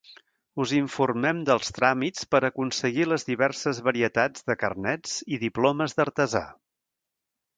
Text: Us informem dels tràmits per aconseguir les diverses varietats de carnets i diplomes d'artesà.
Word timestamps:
Us 0.63 0.71
informem 0.77 1.41
dels 1.49 1.67
tràmits 1.79 2.23
per 2.35 2.39
aconseguir 2.47 3.05
les 3.09 3.27
diverses 3.29 3.83
varietats 3.89 4.47
de 4.49 4.57
carnets 4.65 5.15
i 5.37 5.41
diplomes 5.47 5.97
d'artesà. 5.99 6.45